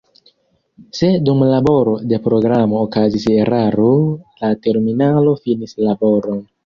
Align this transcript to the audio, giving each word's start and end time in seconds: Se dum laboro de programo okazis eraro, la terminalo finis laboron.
Se 0.99 1.09
dum 1.25 1.43
laboro 1.49 1.93
de 2.13 2.19
programo 2.29 2.79
okazis 2.85 3.27
eraro, 3.35 3.93
la 4.41 4.51
terminalo 4.67 5.35
finis 5.45 5.77
laboron. 5.91 6.43